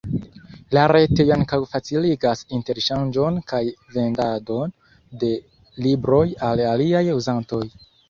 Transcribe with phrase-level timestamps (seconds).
[0.77, 3.61] La retejo ankaŭ faciligas interŝanĝon kaj
[3.99, 4.77] vendadon
[5.25, 5.33] de
[5.89, 7.67] libroj al aliaj uzantoj.